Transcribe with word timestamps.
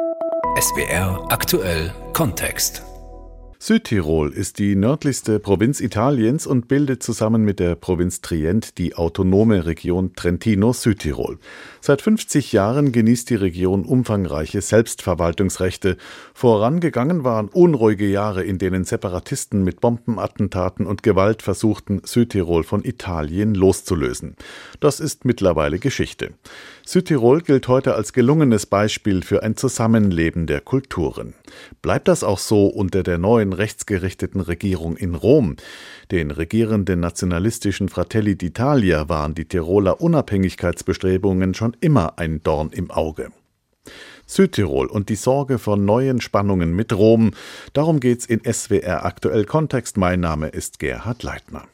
SBR 0.00 1.26
aktuell 1.28 1.92
Kontext. 2.14 2.82
Südtirol 3.62 4.32
ist 4.32 4.58
die 4.58 4.74
nördlichste 4.74 5.38
Provinz 5.38 5.80
Italiens 5.80 6.46
und 6.46 6.66
bildet 6.66 7.02
zusammen 7.02 7.44
mit 7.44 7.60
der 7.60 7.74
Provinz 7.74 8.22
Trient 8.22 8.78
die 8.78 8.94
autonome 8.94 9.66
Region 9.66 10.14
Trentino-Südtirol. 10.14 11.38
Seit 11.82 12.00
50 12.00 12.52
Jahren 12.52 12.90
genießt 12.90 13.28
die 13.28 13.34
Region 13.34 13.84
umfangreiche 13.84 14.62
Selbstverwaltungsrechte. 14.62 15.98
Vorangegangen 16.32 17.22
waren 17.22 17.48
unruhige 17.48 18.08
Jahre, 18.08 18.44
in 18.44 18.56
denen 18.56 18.84
Separatisten 18.84 19.62
mit 19.62 19.82
Bombenattentaten 19.82 20.86
und 20.86 21.02
Gewalt 21.02 21.42
versuchten, 21.42 22.00
Südtirol 22.02 22.64
von 22.64 22.82
Italien 22.82 23.54
loszulösen. 23.54 24.36
Das 24.80 25.00
ist 25.00 25.26
mittlerweile 25.26 25.78
Geschichte. 25.78 26.32
Südtirol 26.84 27.42
gilt 27.42 27.68
heute 27.68 27.94
als 27.94 28.12
gelungenes 28.12 28.66
Beispiel 28.66 29.22
für 29.22 29.42
ein 29.42 29.56
Zusammenleben 29.56 30.46
der 30.46 30.60
Kulturen. 30.60 31.34
Bleibt 31.82 32.08
das 32.08 32.24
auch 32.24 32.38
so 32.38 32.66
unter 32.66 33.02
der 33.02 33.18
neuen 33.18 33.52
rechtsgerichteten 33.52 34.40
Regierung 34.40 34.96
in 34.96 35.14
Rom? 35.14 35.56
Den 36.10 36.30
regierenden 36.30 37.00
nationalistischen 37.00 37.88
Fratelli 37.88 38.32
d'Italia 38.32 39.08
waren 39.08 39.34
die 39.34 39.44
Tiroler 39.44 40.00
Unabhängigkeitsbestrebungen 40.00 41.54
schon 41.54 41.76
immer 41.80 42.18
ein 42.18 42.42
Dorn 42.42 42.70
im 42.70 42.90
Auge. 42.90 43.30
Südtirol 44.26 44.86
und 44.86 45.08
die 45.08 45.16
Sorge 45.16 45.58
vor 45.58 45.76
neuen 45.76 46.20
Spannungen 46.20 46.74
mit 46.74 46.92
Rom. 46.92 47.32
Darum 47.72 48.00
geht's 48.00 48.26
in 48.26 48.40
SWR 48.44 49.04
aktuell 49.04 49.44
Kontext. 49.44 49.96
Mein 49.96 50.20
Name 50.20 50.48
ist 50.48 50.78
Gerhard 50.78 51.22
Leitner. 51.22 51.64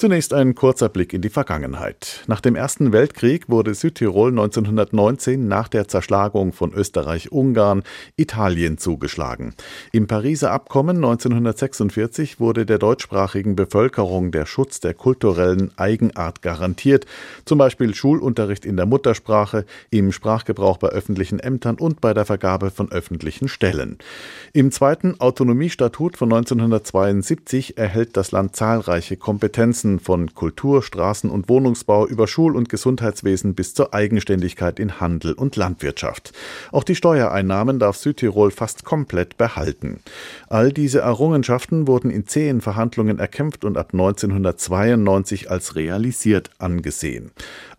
Zunächst 0.00 0.32
ein 0.32 0.54
kurzer 0.54 0.88
Blick 0.88 1.12
in 1.12 1.20
die 1.20 1.28
Vergangenheit. 1.28 2.24
Nach 2.26 2.40
dem 2.40 2.56
Ersten 2.56 2.90
Weltkrieg 2.90 3.50
wurde 3.50 3.74
Südtirol 3.74 4.30
1919 4.30 5.46
nach 5.46 5.68
der 5.68 5.88
Zerschlagung 5.88 6.54
von 6.54 6.72
Österreich-Ungarn 6.72 7.82
Italien 8.16 8.78
zugeschlagen. 8.78 9.52
Im 9.92 10.06
Pariser 10.06 10.52
Abkommen 10.52 10.96
1946 10.96 12.40
wurde 12.40 12.64
der 12.64 12.78
deutschsprachigen 12.78 13.56
Bevölkerung 13.56 14.32
der 14.32 14.46
Schutz 14.46 14.80
der 14.80 14.94
kulturellen 14.94 15.70
Eigenart 15.76 16.40
garantiert, 16.40 17.04
zum 17.44 17.58
Beispiel 17.58 17.94
Schulunterricht 17.94 18.64
in 18.64 18.78
der 18.78 18.86
Muttersprache, 18.86 19.66
im 19.90 20.12
Sprachgebrauch 20.12 20.78
bei 20.78 20.88
öffentlichen 20.88 21.40
Ämtern 21.40 21.76
und 21.76 22.00
bei 22.00 22.14
der 22.14 22.24
Vergabe 22.24 22.70
von 22.70 22.90
öffentlichen 22.90 23.48
Stellen. 23.48 23.98
Im 24.54 24.72
zweiten 24.72 25.20
Autonomiestatut 25.20 26.16
von 26.16 26.32
1972 26.32 27.76
erhält 27.76 28.16
das 28.16 28.32
Land 28.32 28.56
zahlreiche 28.56 29.18
Kompetenzen 29.18 29.89
Interessen 29.90 29.98
von 29.98 30.34
Kultur, 30.34 30.82
Straßen- 30.82 31.30
und 31.30 31.48
Wohnungsbau 31.48 32.06
über 32.06 32.26
Schul- 32.26 32.56
und 32.56 32.68
Gesundheitswesen 32.68 33.54
bis 33.54 33.74
zur 33.74 33.92
Eigenständigkeit 33.92 34.78
in 34.78 35.00
Handel 35.00 35.32
und 35.32 35.56
Landwirtschaft. 35.56 36.32
Auch 36.70 36.84
die 36.84 36.94
Steuereinnahmen 36.94 37.78
darf 37.78 37.96
Südtirol 37.96 38.50
fast 38.50 38.84
komplett 38.84 39.36
behalten. 39.36 40.00
All 40.48 40.72
diese 40.72 41.00
Errungenschaften 41.00 41.86
wurden 41.86 42.10
in 42.10 42.26
zähen 42.26 42.60
Verhandlungen 42.60 43.18
erkämpft 43.18 43.64
und 43.64 43.76
ab 43.76 43.90
1992 43.92 45.50
als 45.50 45.76
realisiert 45.76 46.50
angesehen. 46.58 47.32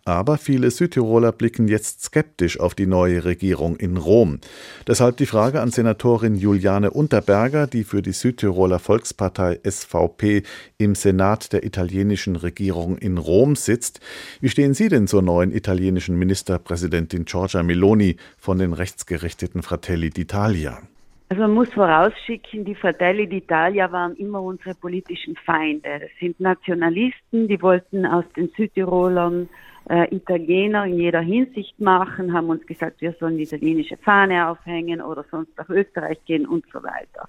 Aber 0.04 0.36
viele 0.36 0.72
Südtiroler 0.72 1.30
blicken 1.30 1.68
jetzt 1.68 2.02
skeptisch 2.02 2.58
auf 2.58 2.74
die 2.74 2.86
neue 2.86 3.24
Regierung 3.24 3.76
in 3.76 3.96
Rom. 3.96 4.40
Deshalb 4.88 5.16
die 5.16 5.26
Frage 5.26 5.60
an 5.60 5.70
Senatorin 5.70 6.34
Juliane 6.34 6.90
Unterberger, 6.90 7.68
die 7.68 7.84
für 7.84 8.02
die 8.02 8.12
Südtiroler 8.12 8.80
Volkspartei 8.80 9.60
SVP 9.62 10.42
im 10.76 10.96
Senat 10.96 11.52
der 11.52 11.64
italienischen 11.64 12.34
Regierung 12.34 12.98
in 12.98 13.16
Rom 13.16 13.54
sitzt. 13.54 14.00
Wie 14.40 14.48
stehen 14.48 14.74
Sie 14.74 14.88
denn 14.88 15.06
zur 15.06 15.22
neuen 15.22 15.54
italienischen 15.54 16.18
Ministerpräsidentin 16.18 17.24
Giorgia 17.24 17.62
Meloni 17.62 18.16
von 18.38 18.58
den 18.58 18.72
rechtsgerichteten 18.72 19.62
Fratelli 19.62 20.08
d'Italia? 20.08 20.78
Also 21.32 21.44
man 21.44 21.54
muss 21.54 21.72
vorausschicken, 21.72 22.66
die 22.66 22.74
Fratelli 22.74 23.24
d'Italia 23.24 23.90
waren 23.90 24.14
immer 24.16 24.42
unsere 24.42 24.74
politischen 24.74 25.34
Feinde. 25.34 26.00
Das 26.00 26.10
sind 26.20 26.38
Nationalisten, 26.38 27.48
die 27.48 27.62
wollten 27.62 28.04
aus 28.04 28.26
den 28.36 28.50
Südtirolern 28.54 29.48
äh, 29.88 30.14
Italiener 30.14 30.84
in 30.84 30.98
jeder 30.98 31.22
Hinsicht 31.22 31.80
machen, 31.80 32.34
haben 32.34 32.50
uns 32.50 32.66
gesagt, 32.66 33.00
wir 33.00 33.14
sollen 33.18 33.38
die 33.38 33.44
italienische 33.44 33.96
Fahne 33.96 34.46
aufhängen 34.46 35.00
oder 35.00 35.24
sonst 35.30 35.56
nach 35.56 35.70
Österreich 35.70 36.18
gehen 36.26 36.46
und 36.46 36.66
so 36.70 36.82
weiter. 36.82 37.26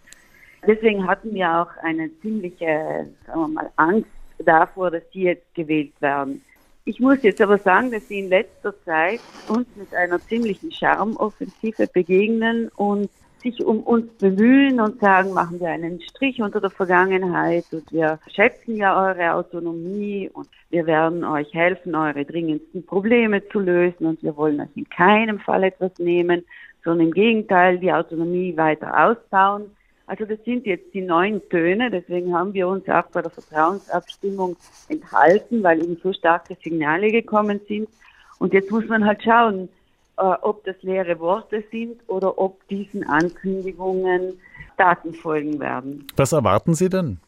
Deswegen 0.67 1.07
hatten 1.07 1.33
wir 1.33 1.61
auch 1.61 1.71
eine 1.81 2.09
ziemliche, 2.19 3.07
sagen 3.25 3.39
wir 3.39 3.47
mal, 3.47 3.71
Angst 3.77 4.09
davor, 4.39 4.91
dass 4.91 5.03
sie 5.13 5.21
jetzt 5.21 5.55
gewählt 5.55 5.93
werden. 6.01 6.41
Ich 6.83 6.99
muss 6.99 7.23
jetzt 7.23 7.39
aber 7.39 7.57
sagen, 7.57 7.89
dass 7.89 8.05
sie 8.09 8.19
in 8.19 8.27
letzter 8.27 8.77
Zeit 8.83 9.21
uns 9.47 9.65
mit 9.77 9.95
einer 9.95 10.19
ziemlichen 10.19 10.73
Charmoffensive 10.73 11.87
begegnen 11.87 12.67
und 12.75 13.09
sich 13.43 13.63
um 13.63 13.81
uns 13.81 14.11
bemühen 14.13 14.79
und 14.79 14.99
sagen, 14.99 15.33
machen 15.33 15.59
wir 15.59 15.67
einen 15.67 16.01
Strich 16.01 16.41
unter 16.41 16.59
der 16.59 16.69
Vergangenheit 16.69 17.65
und 17.71 17.91
wir 17.91 18.19
schätzen 18.33 18.77
ja 18.77 18.99
eure 18.99 19.35
Autonomie 19.35 20.29
und 20.33 20.47
wir 20.69 20.87
werden 20.87 21.23
euch 21.23 21.53
helfen, 21.53 21.93
eure 21.93 22.25
dringendsten 22.25 22.85
Probleme 22.85 23.47
zu 23.49 23.59
lösen 23.59 24.07
und 24.07 24.23
wir 24.23 24.35
wollen 24.35 24.61
euch 24.61 24.75
in 24.75 24.89
keinem 24.89 25.39
Fall 25.39 25.63
etwas 25.63 25.91
nehmen, 25.99 26.43
sondern 26.83 27.07
im 27.07 27.13
Gegenteil 27.13 27.77
die 27.77 27.93
Autonomie 27.93 28.57
weiter 28.57 29.07
ausbauen. 29.07 29.65
Also 30.07 30.25
das 30.25 30.43
sind 30.43 30.65
jetzt 30.65 30.93
die 30.93 31.01
neuen 31.01 31.41
Töne, 31.49 31.89
deswegen 31.89 32.33
haben 32.33 32.53
wir 32.53 32.67
uns 32.67 32.87
auch 32.89 33.05
bei 33.13 33.21
der 33.21 33.31
Vertrauensabstimmung 33.31 34.57
enthalten, 34.89 35.63
weil 35.63 35.81
eben 35.81 35.97
so 36.01 36.11
starke 36.11 36.57
Signale 36.61 37.09
gekommen 37.09 37.61
sind. 37.67 37.87
Und 38.39 38.53
jetzt 38.53 38.71
muss 38.71 38.85
man 38.87 39.05
halt 39.05 39.23
schauen, 39.23 39.69
ob 40.41 40.63
das 40.63 40.75
leere 40.81 41.19
Worte 41.19 41.63
sind 41.71 42.01
oder 42.07 42.37
ob 42.37 42.67
diesen 42.67 43.03
Ankündigungen 43.07 44.39
Daten 44.77 45.13
folgen 45.13 45.59
werden. 45.59 46.07
Was 46.15 46.31
erwarten 46.31 46.73
Sie 46.73 46.89
denn? 46.89 47.19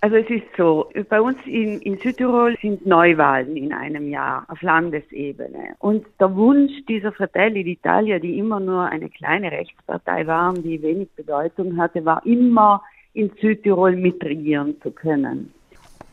Also 0.00 0.14
es 0.14 0.30
ist 0.30 0.46
so, 0.56 0.88
bei 1.08 1.20
uns 1.20 1.38
in, 1.44 1.80
in 1.80 1.98
Südtirol 1.98 2.56
sind 2.62 2.86
Neuwahlen 2.86 3.56
in 3.56 3.72
einem 3.72 4.08
Jahr 4.08 4.44
auf 4.48 4.62
Landesebene. 4.62 5.74
Und 5.80 6.06
der 6.20 6.34
Wunsch 6.36 6.72
dieser 6.88 7.10
Fratelli 7.10 7.62
d'Italia, 7.62 8.20
die 8.20 8.38
immer 8.38 8.60
nur 8.60 8.84
eine 8.84 9.08
kleine 9.08 9.50
Rechtspartei 9.50 10.24
waren, 10.28 10.62
die 10.62 10.80
wenig 10.82 11.08
Bedeutung 11.16 11.76
hatte, 11.78 12.04
war 12.04 12.24
immer 12.24 12.80
in 13.12 13.32
Südtirol 13.40 13.96
mitregieren 13.96 14.80
zu 14.82 14.92
können. 14.92 15.52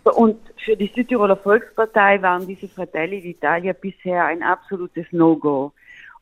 Und 0.03 0.39
für 0.63 0.75
die 0.75 0.91
Südtiroler 0.95 1.35
Volkspartei 1.35 2.21
waren 2.23 2.47
diese 2.47 2.67
Fratelli 2.67 3.19
d'Italia 3.19 3.73
bisher 3.73 4.25
ein 4.25 4.41
absolutes 4.41 5.05
No-Go. 5.11 5.71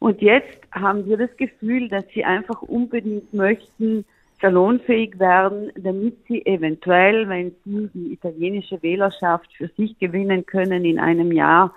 Und 0.03 0.21
jetzt 0.21 0.57
haben 0.73 1.05
wir 1.05 1.15
das 1.15 1.29
Gefühl, 1.37 1.87
dass 1.87 2.03
sie 2.13 2.25
einfach 2.25 2.61
unbedingt 2.61 3.33
möchten, 3.33 4.03
salonfähig 4.41 5.17
werden, 5.17 5.71
damit 5.77 6.17
sie 6.27 6.45
eventuell, 6.45 7.29
wenn 7.29 7.55
sie 7.63 7.89
die 7.93 8.11
italienische 8.11 8.83
Wählerschaft 8.83 9.49
für 9.53 9.69
sich 9.77 9.97
gewinnen 9.99 10.45
können 10.45 10.83
in 10.83 10.99
einem 10.99 11.31
Jahr, 11.31 11.73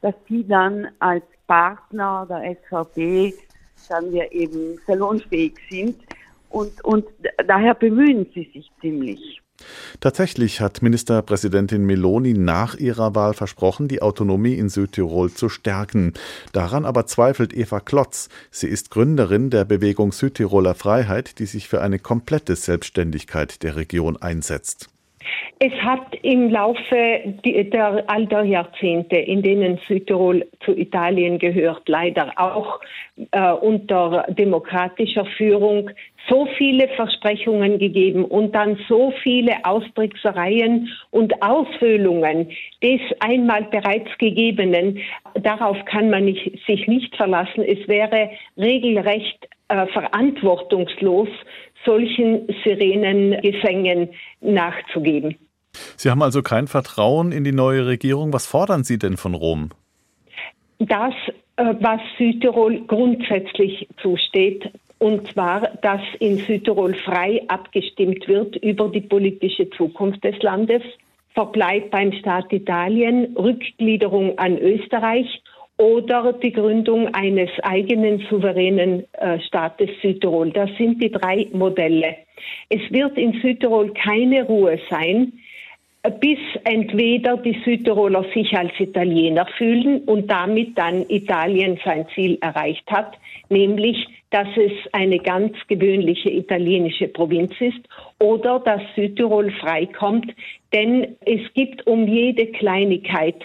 dass 0.00 0.16
sie 0.28 0.44
dann 0.44 0.88
als 0.98 1.22
Partner 1.46 2.26
der 2.28 2.56
SVP, 2.56 3.32
sagen 3.76 4.10
wir 4.10 4.32
eben, 4.32 4.80
salonfähig 4.84 5.54
sind. 5.70 5.98
Und, 6.50 6.84
und 6.84 7.04
daher 7.46 7.74
bemühen 7.74 8.26
sie 8.34 8.50
sich 8.52 8.68
ziemlich. 8.80 9.40
Tatsächlich 10.00 10.60
hat 10.60 10.82
Ministerpräsidentin 10.82 11.84
Meloni 11.84 12.34
nach 12.34 12.76
ihrer 12.76 13.14
Wahl 13.14 13.34
versprochen, 13.34 13.88
die 13.88 14.02
Autonomie 14.02 14.54
in 14.54 14.68
Südtirol 14.68 15.32
zu 15.32 15.48
stärken. 15.48 16.14
Daran 16.52 16.84
aber 16.84 17.06
zweifelt 17.06 17.52
Eva 17.52 17.80
Klotz. 17.80 18.28
Sie 18.50 18.68
ist 18.68 18.90
Gründerin 18.90 19.50
der 19.50 19.64
Bewegung 19.64 20.12
Südtiroler 20.12 20.74
Freiheit, 20.74 21.38
die 21.38 21.46
sich 21.46 21.68
für 21.68 21.80
eine 21.80 21.98
komplette 21.98 22.56
Selbstständigkeit 22.56 23.62
der 23.62 23.76
Region 23.76 24.16
einsetzt. 24.16 24.88
Es 25.58 25.72
hat 25.82 26.14
im 26.22 26.50
Laufe 26.50 27.20
der, 27.44 28.04
all 28.06 28.26
der 28.26 28.44
Jahrzehnte, 28.44 29.16
in 29.16 29.42
denen 29.42 29.78
Südtirol 29.88 30.46
zu 30.64 30.76
Italien 30.76 31.38
gehört, 31.38 31.88
leider 31.88 32.32
auch 32.36 32.80
äh, 33.32 33.52
unter 33.52 34.26
demokratischer 34.28 35.24
Führung, 35.36 35.90
so 36.28 36.46
viele 36.56 36.88
Versprechungen 36.88 37.78
gegeben 37.78 38.24
und 38.24 38.54
dann 38.54 38.78
so 38.88 39.12
viele 39.22 39.64
Austricksereien 39.64 40.88
und 41.10 41.42
Aushöhlungen 41.42 42.50
des 42.82 43.00
einmal 43.20 43.64
bereits 43.64 44.10
Gegebenen. 44.18 45.00
Darauf 45.34 45.76
kann 45.86 46.10
man 46.10 46.26
nicht, 46.26 46.64
sich 46.66 46.86
nicht 46.86 47.16
verlassen. 47.16 47.64
Es 47.64 47.88
wäre 47.88 48.30
regelrecht 48.56 49.48
äh, 49.68 49.86
verantwortungslos, 49.88 51.28
solchen 51.84 52.46
Sirenengesängen 52.64 54.10
nachzugeben. 54.40 55.36
Sie 55.96 56.10
haben 56.10 56.22
also 56.22 56.42
kein 56.42 56.66
Vertrauen 56.66 57.32
in 57.32 57.44
die 57.44 57.52
neue 57.52 57.86
Regierung. 57.86 58.32
Was 58.32 58.46
fordern 58.46 58.84
Sie 58.84 58.98
denn 58.98 59.16
von 59.16 59.34
Rom? 59.34 59.70
Das, 60.78 61.14
äh, 61.56 61.74
was 61.80 62.00
Südtirol 62.16 62.82
grundsätzlich 62.86 63.88
zusteht, 64.00 64.70
und 64.98 65.30
zwar, 65.32 65.60
dass 65.82 66.00
in 66.18 66.38
Südtirol 66.38 66.94
frei 66.94 67.42
abgestimmt 67.48 68.26
wird 68.26 68.56
über 68.56 68.88
die 68.88 69.00
politische 69.00 69.70
Zukunft 69.70 70.24
des 70.24 70.40
Landes, 70.42 70.82
Verbleib 71.34 71.90
beim 71.90 72.12
Staat 72.12 72.52
Italien, 72.52 73.36
Rückgliederung 73.36 74.38
an 74.38 74.58
Österreich 74.58 75.40
oder 75.78 76.32
die 76.32 76.52
Gründung 76.52 77.14
eines 77.14 77.50
eigenen 77.62 78.26
souveränen 78.28 79.04
äh, 79.12 79.40
Staates 79.40 79.90
Südtirol. 80.02 80.50
Das 80.50 80.70
sind 80.76 81.02
die 81.02 81.10
drei 81.10 81.46
Modelle. 81.52 82.16
Es 82.68 82.82
wird 82.90 83.16
in 83.16 83.40
Südtirol 83.40 83.94
keine 83.94 84.44
Ruhe 84.44 84.78
sein, 84.90 85.32
bis 86.20 86.38
entweder 86.64 87.36
die 87.36 87.60
Südtiroler 87.64 88.24
sich 88.34 88.56
als 88.56 88.72
Italiener 88.78 89.46
fühlen 89.56 90.02
und 90.02 90.30
damit 90.30 90.76
dann 90.76 91.04
Italien 91.08 91.78
sein 91.84 92.06
Ziel 92.14 92.38
erreicht 92.40 92.88
hat, 92.90 93.16
nämlich 93.48 94.06
dass 94.30 94.48
es 94.56 94.72
eine 94.92 95.18
ganz 95.18 95.56
gewöhnliche 95.68 96.30
italienische 96.30 97.08
Provinz 97.08 97.52
ist 97.60 97.80
oder 98.20 98.60
dass 98.60 98.82
Südtirol 98.94 99.50
freikommt, 99.52 100.34
denn 100.72 101.16
es 101.24 101.40
gibt 101.54 101.86
um 101.86 102.06
jede 102.06 102.46
Kleinigkeit, 102.46 103.42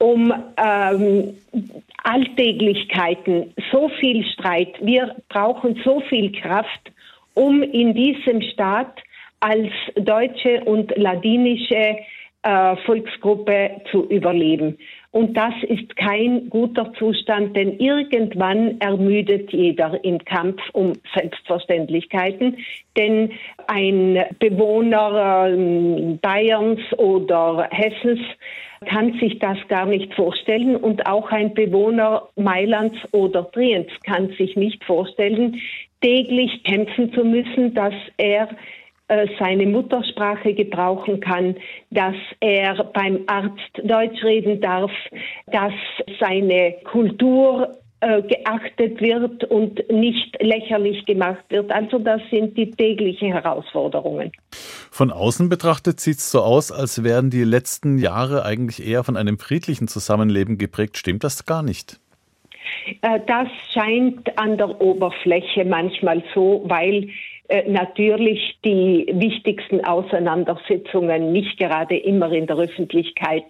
um 0.00 0.32
ähm, 0.56 1.36
Alltäglichkeiten 2.02 3.54
so 3.70 3.90
viel 4.00 4.24
Streit. 4.32 4.74
Wir 4.80 5.14
brauchen 5.28 5.80
so 5.84 6.00
viel 6.08 6.32
Kraft, 6.32 6.90
um 7.34 7.62
in 7.62 7.94
diesem 7.94 8.40
Staat 8.40 8.98
als 9.40 9.68
deutsche 9.96 10.64
und 10.64 10.96
ladinische 10.96 11.98
äh, 12.42 12.76
Volksgruppe 12.86 13.82
zu 13.90 14.06
überleben. 14.06 14.78
Und 15.12 15.36
das 15.36 15.54
ist 15.62 15.96
kein 15.96 16.48
guter 16.50 16.92
Zustand, 16.94 17.56
denn 17.56 17.78
irgendwann 17.78 18.80
ermüdet 18.80 19.52
jeder 19.52 19.98
im 20.04 20.18
Kampf 20.24 20.60
um 20.72 20.92
Selbstverständlichkeiten. 21.14 22.58
Denn 22.96 23.32
ein 23.66 24.24
Bewohner 24.38 25.48
äh, 25.48 26.14
Bayerns 26.22 26.80
oder 26.96 27.68
Hessens 27.72 28.20
kann 28.86 29.18
sich 29.18 29.40
das 29.40 29.58
gar 29.68 29.86
nicht 29.86 30.14
vorstellen 30.14 30.76
und 30.76 31.04
auch 31.06 31.30
ein 31.32 31.54
Bewohner 31.54 32.28
Mailands 32.36 32.96
oder 33.12 33.50
Triens 33.50 33.90
kann 34.04 34.28
sich 34.38 34.56
nicht 34.56 34.84
vorstellen, 34.84 35.60
täglich 36.00 36.62
kämpfen 36.62 37.12
zu 37.12 37.24
müssen, 37.24 37.74
dass 37.74 37.94
er 38.16 38.48
seine 39.38 39.66
Muttersprache 39.66 40.54
gebrauchen 40.54 41.20
kann, 41.20 41.56
dass 41.90 42.14
er 42.40 42.84
beim 42.84 43.20
Arzt 43.26 43.72
Deutsch 43.82 44.22
reden 44.22 44.60
darf, 44.60 44.92
dass 45.46 45.72
seine 46.20 46.76
Kultur 46.84 47.76
äh, 48.02 48.22
geachtet 48.22 49.00
wird 49.00 49.44
und 49.44 49.78
nicht 49.90 50.40
lächerlich 50.40 51.04
gemacht 51.04 51.44
wird. 51.50 51.70
Also 51.70 51.98
das 51.98 52.22
sind 52.30 52.56
die 52.56 52.70
täglichen 52.70 53.32
Herausforderungen. 53.32 54.32
Von 54.90 55.10
außen 55.10 55.50
betrachtet 55.50 56.00
sieht 56.00 56.16
es 56.16 56.30
so 56.30 56.40
aus, 56.40 56.72
als 56.72 57.04
wären 57.04 57.28
die 57.28 57.44
letzten 57.44 57.98
Jahre 57.98 58.44
eigentlich 58.46 58.86
eher 58.86 59.04
von 59.04 59.18
einem 59.18 59.38
friedlichen 59.38 59.86
Zusammenleben 59.86 60.56
geprägt. 60.56 60.96
Stimmt 60.96 61.24
das 61.24 61.44
gar 61.44 61.62
nicht? 61.62 62.00
Äh, 63.02 63.20
das 63.26 63.48
scheint 63.74 64.38
an 64.38 64.56
der 64.56 64.80
Oberfläche 64.80 65.66
manchmal 65.66 66.22
so, 66.34 66.62
weil 66.64 67.04
äh, 67.04 67.08
natürlich 67.66 68.58
die 68.64 69.06
wichtigsten 69.12 69.84
Auseinandersetzungen 69.84 71.32
nicht 71.32 71.58
gerade 71.58 71.96
immer 71.96 72.30
in 72.32 72.46
der 72.46 72.56
Öffentlichkeit 72.56 73.44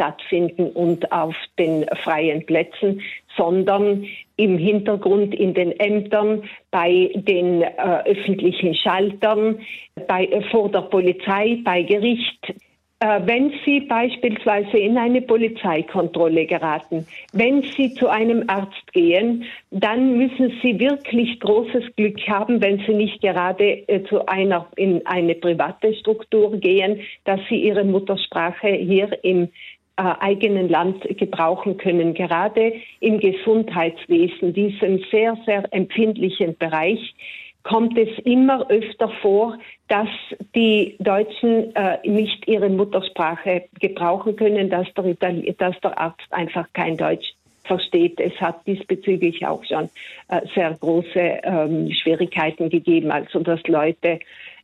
stattfinden 0.00 0.70
und 0.70 1.10
auf 1.12 1.34
den 1.58 1.84
freien 2.02 2.46
Plätzen, 2.46 3.02
sondern 3.36 4.06
im 4.36 4.56
Hintergrund 4.56 5.34
in 5.34 5.52
den 5.52 5.78
Ämtern, 5.78 6.44
bei 6.70 7.10
den 7.14 7.62
äh, 7.62 7.68
öffentlichen 8.06 8.74
Schaltern, 8.74 9.60
bei, 10.08 10.24
äh, 10.24 10.42
vor 10.50 10.70
der 10.70 10.82
Polizei, 10.82 11.58
bei 11.64 11.82
Gericht, 11.82 12.48
äh, 12.48 12.54
wenn 13.00 13.50
Sie 13.64 13.80
beispielsweise 13.80 14.76
in 14.76 14.98
eine 14.98 15.22
Polizeikontrolle 15.22 16.44
geraten, 16.44 17.06
wenn 17.32 17.62
Sie 17.62 17.94
zu 17.94 18.08
einem 18.08 18.44
Arzt 18.48 18.92
gehen, 18.92 19.44
dann 19.70 20.18
müssen 20.18 20.52
Sie 20.62 20.78
wirklich 20.78 21.40
großes 21.40 21.96
Glück 21.96 22.20
haben, 22.28 22.60
wenn 22.60 22.78
Sie 22.86 22.92
nicht 22.92 23.22
gerade 23.22 23.88
äh, 23.88 24.04
zu 24.04 24.26
einer 24.26 24.66
in 24.76 25.06
eine 25.06 25.34
private 25.34 25.94
Struktur 25.94 26.54
gehen, 26.58 27.00
dass 27.24 27.40
Sie 27.48 27.56
Ihre 27.56 27.84
Muttersprache 27.84 28.68
hier 28.68 29.18
im 29.24 29.44
äh, 29.44 29.48
eigenen 29.96 30.68
Land 30.68 31.02
gebrauchen 31.16 31.78
können, 31.78 32.12
gerade 32.12 32.74
im 33.00 33.18
Gesundheitswesen, 33.18 34.52
diesem 34.52 35.02
sehr, 35.10 35.38
sehr 35.46 35.64
empfindlichen 35.72 36.54
Bereich 36.58 37.14
kommt 37.62 37.98
es 37.98 38.08
immer 38.24 38.68
öfter 38.70 39.08
vor, 39.20 39.58
dass 39.88 40.08
die 40.54 40.96
Deutschen 40.98 41.74
äh, 41.74 41.98
nicht 42.08 42.48
ihre 42.48 42.68
Muttersprache 42.68 43.64
gebrauchen 43.78 44.36
können, 44.36 44.70
dass 44.70 44.92
der, 44.94 45.04
Itali 45.06 45.54
dass 45.58 45.78
der 45.80 45.98
Arzt 45.98 46.32
einfach 46.32 46.66
kein 46.72 46.96
Deutsch 46.96 47.34
versteht. 47.64 48.18
Es 48.20 48.32
hat 48.40 48.66
diesbezüglich 48.66 49.46
auch 49.46 49.62
schon 49.64 49.88
äh, 50.28 50.40
sehr 50.54 50.76
große 50.80 51.40
ähm, 51.42 51.90
Schwierigkeiten 51.92 52.68
gegeben, 52.70 53.10
also 53.10 53.40
dass 53.40 53.62
Leute 53.68 54.20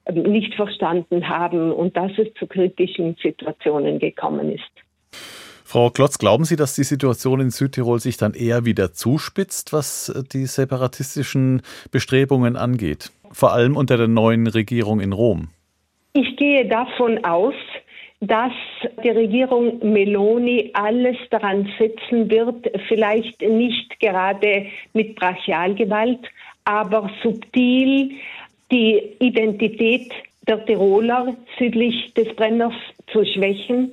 äh, 0.07 0.13
nicht 0.13 0.55
verstanden 0.55 1.29
haben 1.29 1.73
und 1.73 1.97
dass 1.97 2.13
es 2.19 2.33
zu 2.35 2.47
kritischen 2.47 3.17
Situationen 3.23 3.99
gekommen 3.99 4.53
ist. 4.53 4.86
Frau 5.69 5.91
Klotz, 5.91 6.19
glauben 6.19 6.45
Sie, 6.45 6.55
dass 6.55 6.77
die 6.77 6.85
Situation 6.85 7.41
in 7.41 7.51
Südtirol 7.51 7.99
sich 7.99 8.17
dann 8.17 8.35
eher 8.35 8.65
wieder 8.65 8.93
zuspitzt, 8.93 9.73
was 9.73 10.15
die 10.33 10.47
separatistischen 10.47 11.61
Bestrebungen 11.91 12.55
angeht? 12.55 13.11
Vor 13.33 13.53
allem 13.53 13.77
unter 13.77 13.97
der 13.97 14.07
neuen 14.07 14.47
Regierung 14.47 15.01
in 15.01 15.13
Rom. 15.13 15.49
Ich 16.13 16.37
gehe 16.37 16.69
davon 16.69 17.25
aus, 17.25 17.55
dass 18.21 18.53
die 19.03 19.11
Regierung 19.11 19.81
Meloni 19.93 20.71
alles 20.73 21.17
daran 21.31 21.69
setzen 21.81 22.31
wird, 22.31 22.71
vielleicht 22.87 23.43
nicht 23.43 23.99
gerade 23.99 24.67
mit 24.93 25.17
Brachialgewalt, 25.17 26.21
aber 26.65 27.11
subtil 27.25 28.13
die 28.71 29.03
Identität 29.19 30.13
der 30.47 30.65
Tiroler 30.65 31.37
südlich 31.59 32.15
des 32.15 32.37
Brenners 32.37 32.75
zu 33.13 33.25
schwächen, 33.25 33.93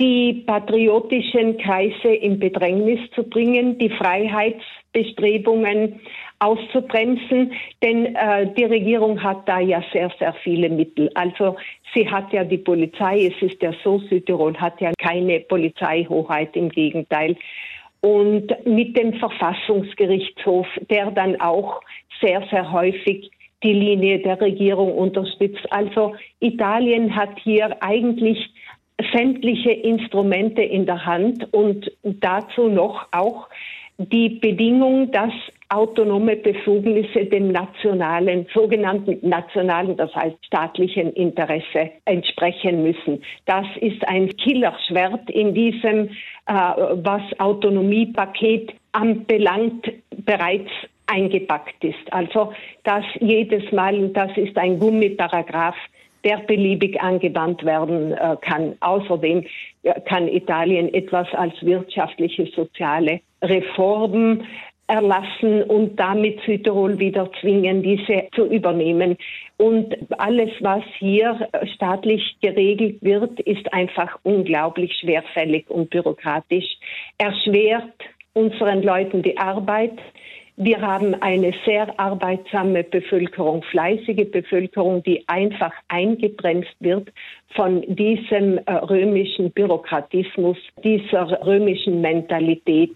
die 0.00 0.44
patriotischen 0.46 1.58
Kreise 1.58 2.08
in 2.08 2.38
Bedrängnis 2.38 2.98
zu 3.14 3.22
bringen, 3.22 3.78
die 3.78 3.90
Freiheitsbestrebungen 3.90 6.00
auszubremsen, 6.40 7.52
denn 7.82 8.16
äh, 8.16 8.52
die 8.54 8.64
Regierung 8.64 9.22
hat 9.22 9.48
da 9.48 9.60
ja 9.60 9.82
sehr, 9.92 10.10
sehr 10.18 10.34
viele 10.42 10.68
Mittel. 10.68 11.10
Also 11.14 11.56
sie 11.94 12.10
hat 12.10 12.32
ja 12.32 12.42
die 12.44 12.58
Polizei, 12.58 13.26
es 13.26 13.40
ist 13.40 13.62
ja 13.62 13.72
so, 13.84 14.00
Südtirol 14.00 14.56
hat 14.56 14.80
ja 14.80 14.90
keine 14.98 15.38
Polizeihoheit, 15.40 16.56
im 16.56 16.70
Gegenteil. 16.70 17.36
Und 18.00 18.52
mit 18.66 18.96
dem 18.96 19.14
Verfassungsgerichtshof, 19.14 20.66
der 20.90 21.12
dann 21.12 21.40
auch 21.40 21.80
sehr, 22.20 22.42
sehr 22.50 22.70
häufig 22.70 23.30
die 23.62 23.72
Linie 23.72 24.18
der 24.18 24.38
Regierung 24.40 24.92
unterstützt. 24.92 25.64
Also 25.70 26.14
Italien 26.40 27.16
hat 27.16 27.38
hier 27.42 27.82
eigentlich 27.82 28.50
sämtliche 29.12 29.70
Instrumente 29.70 30.62
in 30.62 30.86
der 30.86 31.04
Hand 31.04 31.52
und 31.52 31.90
dazu 32.02 32.68
noch 32.68 33.06
auch 33.12 33.48
die 33.98 34.28
Bedingung, 34.40 35.10
dass 35.12 35.32
autonome 35.68 36.36
Befugnisse 36.36 37.26
dem 37.26 37.48
nationalen, 37.52 38.46
sogenannten 38.52 39.18
nationalen, 39.28 39.96
das 39.96 40.14
heißt 40.14 40.36
staatlichen 40.44 41.12
Interesse 41.12 41.90
entsprechen 42.04 42.82
müssen. 42.82 43.22
Das 43.46 43.66
ist 43.80 44.06
ein 44.08 44.28
Killerschwert 44.36 45.30
in 45.30 45.54
diesem, 45.54 46.08
äh, 46.46 46.52
was 46.52 47.22
Autonomiepaket 47.38 48.72
anbelangt, 48.92 49.90
bereits 50.24 50.70
eingepackt 51.06 51.82
ist. 51.84 52.12
Also 52.12 52.52
das 52.84 53.04
jedes 53.20 53.70
Mal, 53.72 54.08
das 54.08 54.36
ist 54.36 54.56
ein 54.56 54.78
Gummiparagraph, 54.78 55.76
der 56.24 56.38
beliebig 56.38 57.00
angewandt 57.00 57.64
werden 57.64 58.12
äh, 58.12 58.36
kann. 58.40 58.76
Außerdem 58.80 59.44
äh, 59.82 60.00
kann 60.02 60.28
Italien 60.28 60.92
etwas 60.92 61.28
als 61.34 61.54
wirtschaftliche, 61.62 62.46
soziale 62.46 63.20
Reformen 63.42 64.46
erlassen 64.86 65.62
und 65.62 65.98
damit 65.98 66.40
Südtirol 66.44 66.98
wieder 66.98 67.30
zwingen, 67.40 67.82
diese 67.82 68.28
zu 68.34 68.44
übernehmen. 68.46 69.16
Und 69.56 69.96
alles, 70.18 70.50
was 70.60 70.82
hier 70.98 71.48
staatlich 71.74 72.36
geregelt 72.42 72.98
wird, 73.00 73.40
ist 73.40 73.72
einfach 73.72 74.18
unglaublich 74.24 74.94
schwerfällig 75.00 75.70
und 75.70 75.90
bürokratisch, 75.90 76.76
erschwert 77.16 77.94
unseren 78.34 78.82
Leuten 78.82 79.22
die 79.22 79.38
Arbeit, 79.38 79.98
wir 80.56 80.80
haben 80.80 81.14
eine 81.20 81.52
sehr 81.64 81.98
arbeitsame 81.98 82.84
Bevölkerung, 82.84 83.62
fleißige 83.64 84.30
Bevölkerung, 84.30 85.02
die 85.02 85.24
einfach 85.26 85.72
eingebremst 85.88 86.74
wird 86.78 87.12
von 87.56 87.82
diesem 87.88 88.58
äh, 88.58 88.72
römischen 88.72 89.50
Bürokratismus, 89.50 90.56
dieser 90.84 91.44
römischen 91.44 92.00
Mentalität 92.00 92.94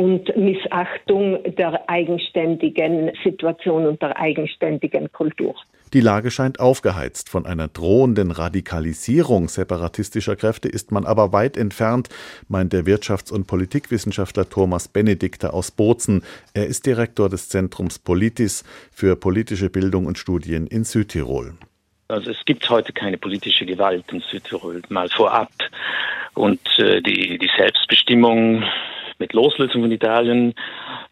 und 0.00 0.34
Missachtung 0.34 1.42
der 1.58 1.90
eigenständigen 1.90 3.12
Situation 3.22 3.86
und 3.86 4.00
der 4.00 4.18
eigenständigen 4.18 5.12
Kultur. 5.12 5.54
Die 5.92 6.00
Lage 6.00 6.30
scheint 6.30 6.58
aufgeheizt. 6.58 7.28
Von 7.28 7.44
einer 7.44 7.68
drohenden 7.68 8.30
Radikalisierung 8.30 9.48
separatistischer 9.48 10.36
Kräfte 10.36 10.68
ist 10.68 10.90
man 10.90 11.04
aber 11.04 11.34
weit 11.34 11.58
entfernt, 11.58 12.08
meint 12.48 12.72
der 12.72 12.84
Wirtschafts- 12.84 13.30
und 13.30 13.46
Politikwissenschaftler 13.46 14.48
Thomas 14.48 14.88
Benedikter 14.88 15.52
aus 15.52 15.70
Bozen. 15.70 16.22
Er 16.54 16.66
ist 16.66 16.86
Direktor 16.86 17.28
des 17.28 17.50
Zentrums 17.50 17.98
Politis 17.98 18.64
für 18.90 19.16
politische 19.16 19.68
Bildung 19.68 20.06
und 20.06 20.16
Studien 20.16 20.66
in 20.66 20.84
Südtirol. 20.84 21.52
Also 22.08 22.30
es 22.30 22.42
gibt 22.46 22.70
heute 22.70 22.94
keine 22.94 23.18
politische 23.18 23.66
Gewalt 23.66 24.04
in 24.12 24.20
Südtirol, 24.20 24.80
mal 24.88 25.10
vorab. 25.10 25.50
Und 26.34 26.60
äh, 26.78 27.02
die, 27.02 27.36
die 27.36 27.50
Selbstbestimmung 27.58 28.64
mit 29.20 29.32
Loslösung 29.32 29.82
von 29.82 29.92
Italien, 29.92 30.54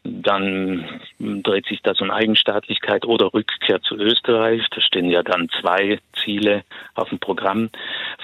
dann 0.03 0.85
dreht 1.19 1.67
sich 1.67 1.81
das 1.83 2.01
um 2.01 2.11
Eigenstaatlichkeit 2.11 3.05
oder 3.05 3.33
Rückkehr 3.33 3.81
zu 3.83 3.97
Österreich. 3.97 4.67
Da 4.75 4.81
stehen 4.81 5.11
ja 5.11 5.23
dann 5.23 5.49
zwei 5.61 6.01
Ziele 6.25 6.65
auf 6.95 7.11
dem 7.11 7.21
Programm 7.21 7.71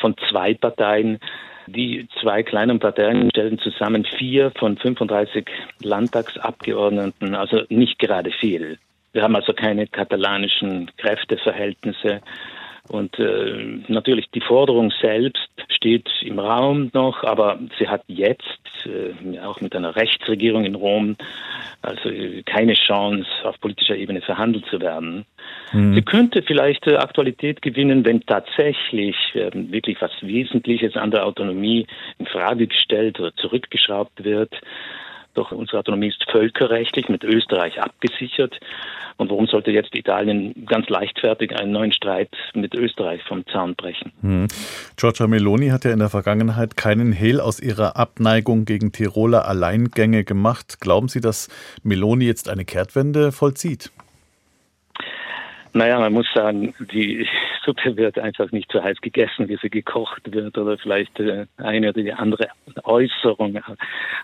von 0.01 0.17
zwei 0.29 0.55
Parteien. 0.55 1.21
Die 1.67 2.09
zwei 2.21 2.43
kleinen 2.43 2.79
Parteien 2.81 3.31
stellen 3.31 3.59
zusammen 3.59 4.05
vier 4.05 4.51
von 4.59 4.77
35 4.77 5.47
Landtagsabgeordneten, 5.83 7.35
also 7.35 7.63
nicht 7.69 7.99
gerade 7.99 8.31
viel. 8.31 8.79
Wir 9.13 9.23
haben 9.23 9.37
also 9.37 9.53
keine 9.53 9.87
katalanischen 9.87 10.91
Kräfteverhältnisse. 10.97 12.21
Und 12.89 13.19
äh, 13.19 13.81
natürlich 13.89 14.31
die 14.35 14.43
Forderung 14.43 14.93
selbst 15.01 15.49
steht 15.69 16.09
im 16.23 16.39
Raum 16.39 16.91
noch, 16.93 17.25
aber 17.25 17.59
sie 17.79 17.89
hat 17.89 18.03
jetzt 18.09 18.61
äh, 18.85 19.39
auch 19.41 19.61
mit 19.63 19.75
einer 19.75 19.97
Rechtsregierung 19.97 20.65
in 20.65 20.75
Rom 20.75 21.17
also 21.85 22.11
keine 22.47 22.75
Chance, 22.75 23.29
auf 23.45 23.61
politischer 23.61 23.97
Ebene 23.97 24.21
verhandelt 24.21 24.67
zu 24.67 24.81
werden. 24.81 25.25
Mhm. 25.73 25.95
Sie 25.95 26.03
könnte 26.03 26.43
vielleicht 26.43 26.87
äh, 26.87 26.97
Aktualität 26.97 27.63
gewinnen, 27.63 28.05
wenn 28.05 28.21
tatsächlich 28.21 29.17
äh, 29.35 29.51
wirklich 29.55 30.01
was 30.01 30.13
Wesentliches 30.21 30.97
an 30.97 31.11
der 31.11 31.27
Autonomie 31.27 31.87
in 32.19 32.27
Frage 32.27 32.67
gestellt 32.67 33.21
oder 33.21 33.35
zurückgeschraubt 33.37 34.25
wird. 34.25 34.55
Doch 35.35 35.53
unsere 35.53 35.79
Autonomie 35.79 36.09
ist 36.09 36.25
völkerrechtlich 36.31 37.09
mit 37.09 37.25
Österreich 37.25 37.81
abgesichert. 37.81 38.59
Und 39.17 39.31
warum 39.31 39.47
sollte 39.47 39.71
jetzt 39.71 39.95
Italien 39.95 40.67
ganz 40.67 40.89
leichtfertig 40.89 41.55
einen 41.59 41.73
neuen 41.73 41.93
Streit 41.93 42.31
mit 42.55 42.75
Österreich 42.75 43.23
vom 43.23 43.47
Zaun 43.47 43.77
brechen? 43.77 44.13
Hm. 44.23 44.49
Giorgia 44.97 45.27
Meloni 45.29 45.69
hat 45.69 45.85
ja 45.85 45.93
in 45.93 46.01
der 46.01 46.09
Vergangenheit 46.09 46.77
keinen 46.77 47.13
Hehl 47.13 47.41
aus 47.41 47.61
ihrer 47.61 47.97
Abneigung 47.97 48.65
gegen 48.65 48.91
Tiroler 48.91 49.47
Alleingänge 49.47 50.25
gemacht. 50.25 50.81
Glauben 50.81 51.09
Sie, 51.09 51.21
dass 51.21 51.49
Meloni 51.85 52.25
jetzt 52.25 52.49
eine 52.49 52.65
Kehrtwende 52.65 53.31
vollzieht? 53.31 53.91
Naja, 55.75 55.99
man 55.99 56.13
muss 56.13 56.27
sagen, 56.35 56.73
die 56.93 57.27
Suppe 57.65 57.97
wird 57.97 58.19
einfach 58.19 58.51
nicht 58.53 58.71
so 58.73 58.83
heiß 58.83 59.01
gegessen, 59.01 59.49
wie 59.49 59.57
sie 59.57 59.71
gekocht 59.71 60.33
wird 60.33 60.57
oder 60.59 60.77
vielleicht 60.79 61.19
äh, 61.21 61.47
eine 61.57 61.91
oder 61.91 62.03
die 62.03 62.13
andere 62.13 62.49
Äußerung 62.85 63.61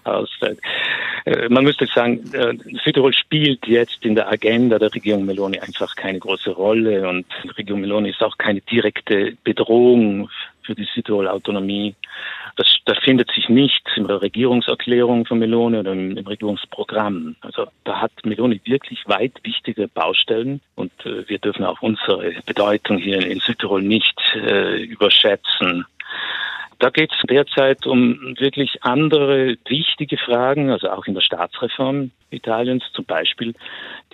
ausfällt. 0.04 0.60
Äh, 1.24 1.48
man 1.48 1.64
müsste 1.64 1.86
sagen, 1.86 2.20
äh, 2.32 2.54
Südtirol 2.84 3.12
spielt 3.12 3.66
jetzt 3.66 4.04
in 4.04 4.14
der 4.14 4.30
Agenda 4.30 4.78
der 4.78 4.94
Regierung 4.94 5.24
Meloni 5.24 5.58
einfach 5.58 5.94
keine 5.96 6.18
große 6.18 6.50
Rolle 6.50 7.08
und 7.08 7.26
Regierung 7.56 7.80
Meloni 7.80 8.10
ist 8.10 8.22
auch 8.22 8.38
keine 8.38 8.60
direkte 8.60 9.36
Bedrohung 9.44 10.28
für 10.70 10.76
die 10.76 10.88
Südtiroler 10.94 11.32
Autonomie. 11.32 11.96
Das, 12.56 12.66
das 12.84 12.98
findet 12.98 13.30
sich 13.32 13.48
nicht 13.48 13.82
in 13.96 14.06
der 14.06 14.22
Regierungserklärung 14.22 15.26
von 15.26 15.40
Meloni 15.40 15.78
oder 15.78 15.92
im, 15.92 16.16
im 16.16 16.26
Regierungsprogramm. 16.26 17.34
Also 17.40 17.66
da 17.82 18.00
hat 18.00 18.12
Meloni 18.24 18.60
wirklich 18.64 19.02
weit 19.08 19.32
wichtige 19.42 19.88
Baustellen 19.88 20.60
und 20.76 20.92
äh, 21.04 21.28
wir 21.28 21.38
dürfen 21.38 21.64
auch 21.64 21.82
unsere 21.82 22.34
Bedeutung 22.46 22.98
hier 22.98 23.20
in 23.26 23.40
Südtirol 23.40 23.82
nicht 23.82 24.16
äh, 24.36 24.82
überschätzen. 24.84 25.86
Da 26.80 26.88
geht 26.88 27.12
es 27.12 27.18
derzeit 27.28 27.86
um 27.86 28.34
wirklich 28.38 28.82
andere 28.82 29.56
wichtige 29.68 30.16
Fragen, 30.16 30.70
also 30.70 30.88
auch 30.88 31.06
in 31.06 31.12
der 31.12 31.20
Staatsreform 31.20 32.10
Italiens, 32.30 32.82
zum 32.94 33.04
Beispiel 33.04 33.54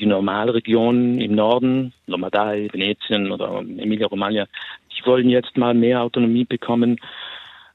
die 0.01 0.07
Normalregionen 0.07 1.21
im 1.21 1.37
Norden, 1.37 1.93
Lombardei, 2.07 2.69
Venetien 2.73 3.31
oder 3.31 3.61
Emilia-Romagna, 3.61 4.47
die 4.91 5.07
wollen 5.07 5.29
jetzt 5.29 5.57
mal 5.57 5.75
mehr 5.75 6.03
Autonomie 6.03 6.45
bekommen. 6.45 6.99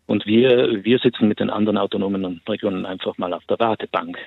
Und 0.08 0.26
wir, 0.26 0.84
wir 0.84 1.00
sitzen 1.00 1.30
mit 1.30 1.40
den 1.40 1.50
anderen 1.50 1.78
autonomen 1.78 2.42
Regionen 2.48 2.86
einfach 2.86 3.18
mal 3.18 3.34
auf 3.34 3.46
der 3.46 3.60
Wartebank. 3.60 4.18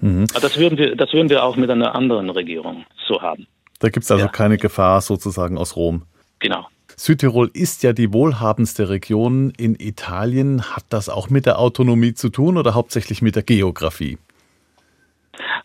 Mhm. 0.00 0.24
Das, 0.40 0.58
würden 0.58 0.78
wir, 0.78 0.96
das 0.96 1.12
würden 1.12 1.28
wir 1.28 1.44
auch 1.44 1.56
mit 1.56 1.68
einer 1.70 1.94
anderen 1.94 2.30
Regierung 2.30 2.86
so 3.06 3.20
haben. 3.20 3.46
Da 3.78 3.90
gibt 3.90 4.04
es 4.04 4.10
also 4.10 4.24
ja. 4.24 4.32
keine 4.32 4.56
Gefahr 4.56 5.02
sozusagen 5.02 5.58
aus 5.58 5.76
Rom. 5.76 6.04
Genau. 6.38 6.66
Südtirol 6.98 7.50
ist 7.52 7.82
ja 7.82 7.92
die 7.92 8.12
wohlhabendste 8.12 8.88
Region 8.88 9.52
in 9.58 9.76
Italien. 9.78 10.74
Hat 10.74 10.84
das 10.88 11.10
auch 11.10 11.28
mit 11.28 11.44
der 11.44 11.58
Autonomie 11.58 12.14
zu 12.14 12.30
tun 12.30 12.56
oder 12.56 12.74
hauptsächlich 12.74 13.20
mit 13.20 13.36
der 13.36 13.42
Geografie? 13.42 14.16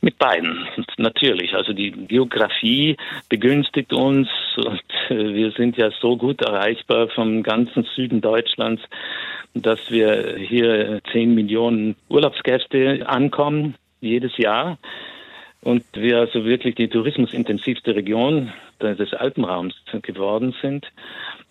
Mit 0.01 0.17
beiden, 0.17 0.67
natürlich. 0.97 1.53
Also 1.53 1.71
die 1.71 1.91
Geografie 1.91 2.97
begünstigt 3.29 3.93
uns 3.93 4.27
und 4.57 4.81
äh, 5.09 5.33
wir 5.33 5.51
sind 5.51 5.77
ja 5.77 5.89
so 6.01 6.17
gut 6.17 6.41
erreichbar 6.41 7.07
vom 7.07 7.43
ganzen 7.43 7.87
Süden 7.95 8.19
Deutschlands, 8.19 8.81
dass 9.53 9.79
wir 9.89 10.35
hier 10.37 10.99
10 11.13 11.33
Millionen 11.33 11.95
Urlaubsgäste 12.09 13.07
ankommen 13.07 13.75
jedes 14.01 14.37
Jahr 14.37 14.77
und 15.61 15.83
wir 15.93 16.19
also 16.19 16.43
wirklich 16.43 16.75
die 16.75 16.87
tourismusintensivste 16.87 17.95
Region 17.95 18.51
des 18.81 19.13
Alpenraums 19.13 19.75
geworden 20.01 20.53
sind. 20.61 20.85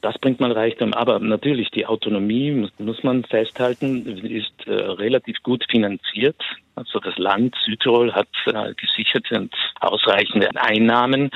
Das 0.02 0.18
bringt 0.18 0.40
man 0.40 0.52
Reichtum. 0.52 0.94
Aber 0.94 1.18
natürlich 1.18 1.70
die 1.70 1.86
Autonomie, 1.86 2.68
muss 2.78 3.02
man 3.02 3.24
festhalten, 3.24 4.06
ist 4.24 4.66
äh, 4.66 4.72
relativ 4.72 5.42
gut 5.42 5.64
finanziert. 5.70 6.40
Also 6.74 6.98
das 7.00 7.16
Land 7.18 7.54
Südtirol 7.64 8.12
hat 8.12 8.28
äh, 8.46 8.74
gesicherte 8.74 9.38
und 9.38 9.54
ausreichende 9.80 10.48
Einnahmen. 10.54 11.30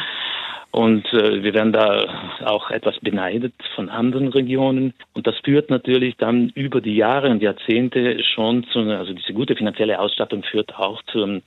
Und 0.75 1.07
äh, 1.13 1.41
wir 1.45 1.55
werden 1.55 1.73
da 1.73 2.05
auch 2.45 2.69
etwas 2.69 2.99
beneidet 2.99 3.55
von 3.77 3.89
anderen 3.91 4.27
Regionen. 4.27 4.93
Und 5.13 5.25
das 5.25 5.37
führt 5.45 5.71
natürlich 5.71 6.17
dann 6.17 6.49
über 6.57 6.81
die 6.81 6.97
Jahre 6.97 7.31
und 7.31 7.41
Jahrzehnte 7.43 8.25
schon 8.25 8.65
zu, 8.73 8.81
also 8.81 9.13
diese 9.13 9.35
gute 9.35 9.55
finanzielle 9.55 10.01
Ausstattung 10.01 10.43
führt 10.43 10.75
auch 10.75 11.01
zu, 11.05 11.43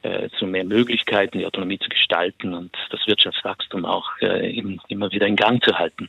äh, 0.00 0.30
zu 0.38 0.46
mehr 0.46 0.64
Möglichkeiten, 0.64 1.38
die 1.38 1.44
Autonomie 1.44 1.80
zu 1.80 1.90
gestalten 1.90 2.54
und 2.54 2.74
das 2.88 3.06
Wirtschaftswachstum 3.06 3.81
auch 3.84 4.10
äh, 4.20 4.58
immer 4.88 5.10
wieder 5.12 5.26
in 5.26 5.36
Gang 5.36 5.62
zu 5.62 5.78
halten. 5.78 6.08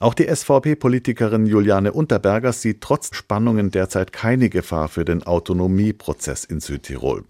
Auch 0.00 0.14
die 0.14 0.26
SVP-Politikerin 0.26 1.46
Juliane 1.46 1.92
Unterberger 1.92 2.52
sieht 2.52 2.80
trotz 2.80 3.14
Spannungen 3.14 3.70
derzeit 3.70 4.12
keine 4.12 4.48
Gefahr 4.48 4.88
für 4.88 5.04
den 5.04 5.22
Autonomieprozess 5.22 6.44
in 6.44 6.60
Südtirol. 6.60 7.24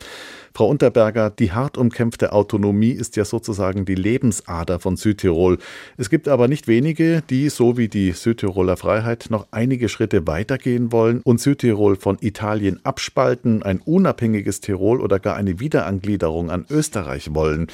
Frau 0.55 0.69
Unterberger, 0.69 1.31
die 1.31 1.53
hart 1.53 1.79
umkämpfte 1.79 2.33
Autonomie 2.33 2.91
ist 2.91 3.17
ja 3.17 3.25
sozusagen 3.25 3.87
die 3.87 3.95
Lebensader 3.95 4.81
von 4.81 4.97
Südtirol. 4.97 5.57
Es 5.97 6.11
gibt 6.11 6.29
aber 6.29 6.47
nicht 6.47 6.69
wenige, 6.69 7.23
die, 7.31 7.49
so 7.49 7.79
wie 7.79 7.89
die 7.89 8.13
Südtiroler 8.13 8.77
Freiheit, 8.77 9.27
noch 9.31 9.47
einige 9.51 9.89
Schritte 9.89 10.27
weitergehen 10.27 10.93
wollen 10.93 11.23
und 11.25 11.41
Südtirol 11.41 11.97
von 11.97 12.19
Italien 12.21 12.81
abspalten, 12.85 13.63
ein 13.63 13.81
unabhängiges 13.81 14.61
Tirol 14.61 15.01
oder 15.01 15.19
gar 15.19 15.37
eine 15.37 15.59
Wiederangliederung 15.59 16.51
an 16.51 16.67
Österreich 16.69 17.35
wollen. 17.35 17.69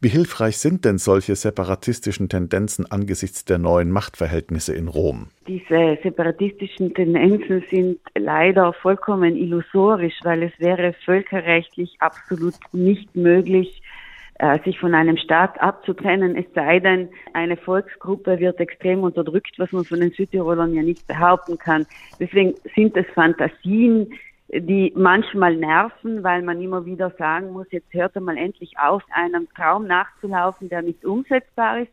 Wie 0.00 0.08
hilfreich 0.08 0.56
sind 0.56 0.86
denn 0.86 0.98
solche 0.98 1.36
separatistischen 1.36 2.30
Tendenzen 2.30 2.90
angesichts 2.90 3.44
der 3.44 3.58
neuen 3.58 3.90
Machtverhältnisse 4.02 4.74
in 4.74 4.88
Rom? 4.88 5.28
Diese 5.46 5.96
separatistischen 6.02 6.92
Tendenzen 6.92 7.62
sind 7.70 8.00
leider 8.16 8.72
vollkommen 8.72 9.36
illusorisch, 9.36 10.18
weil 10.24 10.42
es 10.42 10.52
wäre 10.58 10.92
völkerrechtlich 11.04 11.94
absolut 12.00 12.54
nicht 12.72 13.14
möglich, 13.14 13.80
äh, 14.40 14.58
sich 14.64 14.80
von 14.80 14.94
einem 14.94 15.16
Staat 15.18 15.60
abzutrennen, 15.60 16.34
es 16.36 16.46
sei 16.52 16.80
denn, 16.80 17.10
eine 17.32 17.56
Volksgruppe 17.56 18.40
wird 18.40 18.58
extrem 18.58 19.04
unterdrückt, 19.04 19.54
was 19.58 19.70
man 19.70 19.84
von 19.84 20.00
den 20.00 20.10
Südtirolern 20.10 20.74
ja 20.74 20.82
nicht 20.82 21.06
behaupten 21.06 21.56
kann. 21.56 21.86
Deswegen 22.18 22.54
sind 22.74 22.96
es 22.96 23.06
Fantasien, 23.14 24.12
die 24.52 24.92
manchmal 24.96 25.54
nerven, 25.54 26.24
weil 26.24 26.42
man 26.42 26.60
immer 26.60 26.84
wieder 26.84 27.10
sagen 27.18 27.52
muss, 27.52 27.68
jetzt 27.70 27.94
hört 27.94 28.16
er 28.16 28.20
mal 28.20 28.36
endlich 28.36 28.72
auf, 28.78 29.02
einem 29.12 29.48
Traum 29.54 29.86
nachzulaufen, 29.86 30.68
der 30.68 30.82
nicht 30.82 31.04
umsetzbar 31.04 31.82
ist. 31.82 31.92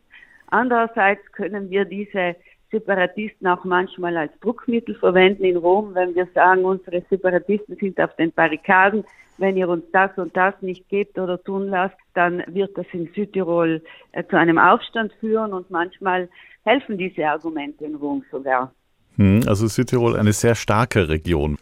Andererseits 0.50 1.20
können 1.32 1.70
wir 1.70 1.84
diese 1.84 2.36
Separatisten 2.70 3.46
auch 3.46 3.64
manchmal 3.64 4.16
als 4.16 4.32
Druckmittel 4.40 4.94
verwenden 4.94 5.44
in 5.44 5.56
Rom, 5.56 5.94
wenn 5.94 6.14
wir 6.14 6.28
sagen, 6.34 6.64
unsere 6.64 7.02
Separatisten 7.10 7.76
sind 7.76 8.00
auf 8.00 8.14
den 8.16 8.32
Barrikaden. 8.32 9.04
Wenn 9.38 9.56
ihr 9.56 9.68
uns 9.68 9.84
das 9.92 10.10
und 10.18 10.36
das 10.36 10.54
nicht 10.60 10.88
gebt 10.88 11.18
oder 11.18 11.42
tun 11.42 11.68
lasst, 11.68 11.96
dann 12.14 12.44
wird 12.46 12.76
das 12.76 12.86
in 12.92 13.08
Südtirol 13.14 13.82
äh, 14.12 14.22
zu 14.24 14.36
einem 14.36 14.58
Aufstand 14.58 15.12
führen 15.14 15.52
und 15.52 15.70
manchmal 15.70 16.28
helfen 16.64 16.98
diese 16.98 17.26
Argumente 17.26 17.84
in 17.84 17.94
Rom 17.94 18.22
sogar. 18.30 18.72
Hm, 19.16 19.40
also 19.46 19.66
Südtirol 19.66 20.16
eine 20.16 20.32
sehr 20.32 20.54
starke 20.54 21.08
Region. 21.08 21.56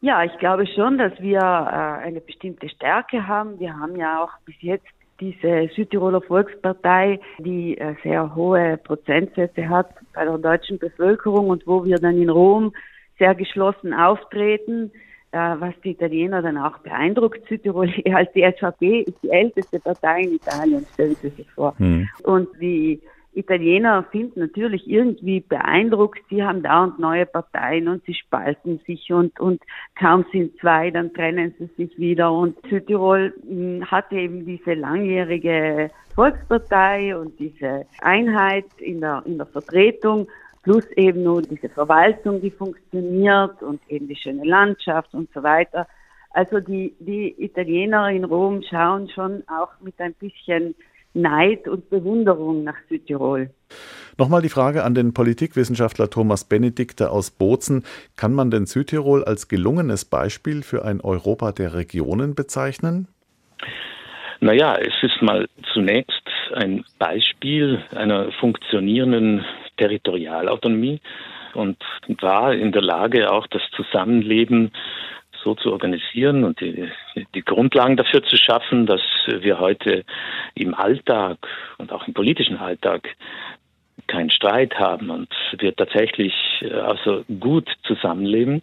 Ja, 0.00 0.22
ich 0.22 0.36
glaube 0.38 0.66
schon, 0.66 0.98
dass 0.98 1.12
wir 1.18 1.40
äh, 1.40 2.04
eine 2.06 2.20
bestimmte 2.20 2.68
Stärke 2.68 3.26
haben. 3.26 3.58
Wir 3.58 3.76
haben 3.76 3.96
ja 3.96 4.22
auch 4.22 4.30
bis 4.44 4.54
jetzt 4.60 4.93
diese 5.20 5.68
Südtiroler 5.74 6.20
Volkspartei, 6.20 7.20
die 7.38 7.78
äh, 7.78 7.94
sehr 8.02 8.34
hohe 8.34 8.76
Prozentsätze 8.78 9.68
hat 9.68 9.90
bei 10.12 10.24
der 10.24 10.38
deutschen 10.38 10.78
Bevölkerung 10.78 11.48
und 11.48 11.66
wo 11.66 11.84
wir 11.84 11.98
dann 11.98 12.20
in 12.20 12.30
Rom 12.30 12.72
sehr 13.18 13.34
geschlossen 13.34 13.94
auftreten, 13.94 14.90
äh, 15.30 15.38
was 15.38 15.74
die 15.84 15.90
Italiener 15.90 16.42
dann 16.42 16.56
auch 16.56 16.78
beeindruckt. 16.78 17.46
Südtirol 17.48 17.92
als 18.12 18.32
die 18.32 18.42
SVP 18.42 19.00
ist 19.02 19.22
die 19.22 19.30
älteste 19.30 19.78
Partei 19.80 20.22
in 20.22 20.34
Italien, 20.34 20.86
stellen 20.94 21.16
Sie 21.22 21.28
sich 21.28 21.50
vor. 21.52 21.74
Hm. 21.78 22.08
Und 22.24 22.48
die 22.60 23.00
Italiener 23.34 24.06
sind 24.12 24.36
natürlich 24.36 24.88
irgendwie 24.88 25.40
beeindruckt. 25.40 26.20
Sie 26.30 26.42
haben 26.42 26.62
dauernd 26.62 26.98
neue 26.98 27.26
Parteien 27.26 27.88
und 27.88 28.04
sie 28.04 28.14
spalten 28.14 28.80
sich 28.86 29.12
und, 29.12 29.38
und 29.40 29.62
kaum 29.98 30.24
sind 30.32 30.58
zwei, 30.58 30.90
dann 30.90 31.12
trennen 31.12 31.54
sie 31.58 31.66
sich 31.76 31.98
wieder. 31.98 32.32
Und 32.32 32.56
Südtirol 32.68 33.34
hm, 33.46 33.90
hat 33.90 34.12
eben 34.12 34.46
diese 34.46 34.74
langjährige 34.74 35.90
Volkspartei 36.14 37.16
und 37.16 37.38
diese 37.38 37.86
Einheit 38.00 38.66
in 38.78 39.00
der, 39.00 39.22
in 39.26 39.36
der 39.36 39.46
Vertretung 39.46 40.28
plus 40.62 40.86
eben 40.96 41.22
nur 41.22 41.42
diese 41.42 41.68
Verwaltung, 41.68 42.40
die 42.40 42.50
funktioniert 42.50 43.62
und 43.62 43.80
eben 43.88 44.08
die 44.08 44.16
schöne 44.16 44.44
Landschaft 44.44 45.12
und 45.12 45.28
so 45.32 45.42
weiter. 45.42 45.86
Also 46.30 46.58
die, 46.58 46.94
die 46.98 47.34
Italiener 47.38 48.10
in 48.10 48.24
Rom 48.24 48.62
schauen 48.62 49.08
schon 49.08 49.44
auch 49.46 49.68
mit 49.80 50.00
ein 50.00 50.14
bisschen 50.14 50.74
Neid 51.14 51.68
und 51.68 51.88
Bewunderung 51.90 52.64
nach 52.64 52.76
Südtirol. 52.88 53.50
Nochmal 54.18 54.42
die 54.42 54.48
Frage 54.48 54.84
an 54.84 54.94
den 54.94 55.12
Politikwissenschaftler 55.12 56.10
Thomas 56.10 56.44
Benedikter 56.44 57.10
aus 57.10 57.30
Bozen. 57.30 57.84
Kann 58.16 58.32
man 58.32 58.50
denn 58.50 58.66
Südtirol 58.66 59.24
als 59.24 59.48
gelungenes 59.48 60.04
Beispiel 60.04 60.62
für 60.62 60.84
ein 60.84 61.00
Europa 61.00 61.52
der 61.52 61.74
Regionen 61.74 62.34
bezeichnen? 62.34 63.08
Naja, 64.40 64.76
es 64.76 64.92
ist 65.02 65.22
mal 65.22 65.48
zunächst 65.72 66.22
ein 66.54 66.84
Beispiel 66.98 67.82
einer 67.94 68.30
funktionierenden 68.32 69.44
Territorialautonomie 69.78 71.00
und 71.54 71.78
war 72.20 72.54
in 72.54 72.72
der 72.72 72.82
Lage, 72.82 73.32
auch 73.32 73.46
das 73.46 73.62
Zusammenleben 73.74 74.72
so 75.44 75.54
zu 75.54 75.70
organisieren 75.70 76.42
und 76.44 76.60
die, 76.60 76.88
die 77.34 77.44
Grundlagen 77.44 77.96
dafür 77.96 78.24
zu 78.24 78.36
schaffen, 78.36 78.86
dass 78.86 79.02
wir 79.26 79.60
heute 79.60 80.04
im 80.54 80.74
Alltag 80.74 81.38
und 81.78 81.92
auch 81.92 82.08
im 82.08 82.14
politischen 82.14 82.56
Alltag 82.56 83.14
keinen 84.06 84.30
Streit 84.30 84.74
haben 84.78 85.10
und 85.10 85.28
wir 85.58 85.74
tatsächlich 85.74 86.34
äh, 86.60 86.72
also 86.72 87.24
gut 87.40 87.68
zusammenleben. 87.84 88.62